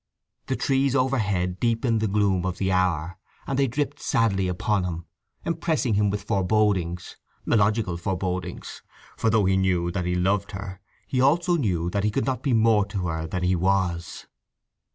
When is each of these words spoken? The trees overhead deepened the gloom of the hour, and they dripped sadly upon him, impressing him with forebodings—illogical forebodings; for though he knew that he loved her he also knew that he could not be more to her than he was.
The 0.47 0.55
trees 0.55 0.95
overhead 0.95 1.59
deepened 1.59 1.99
the 2.01 2.07
gloom 2.07 2.43
of 2.43 2.57
the 2.57 2.71
hour, 2.71 3.19
and 3.45 3.59
they 3.59 3.67
dripped 3.67 3.99
sadly 4.01 4.47
upon 4.47 4.83
him, 4.83 5.05
impressing 5.45 5.93
him 5.93 6.09
with 6.09 6.23
forebodings—illogical 6.23 7.97
forebodings; 7.97 8.81
for 9.15 9.29
though 9.29 9.45
he 9.45 9.57
knew 9.57 9.91
that 9.91 10.05
he 10.07 10.15
loved 10.15 10.53
her 10.53 10.81
he 11.05 11.21
also 11.21 11.55
knew 11.55 11.91
that 11.91 12.03
he 12.03 12.09
could 12.09 12.25
not 12.25 12.41
be 12.41 12.51
more 12.53 12.83
to 12.85 13.05
her 13.09 13.27
than 13.27 13.43
he 13.43 13.55
was. 13.55 14.25